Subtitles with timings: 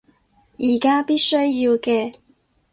[0.57, 2.15] 而家必須要嘅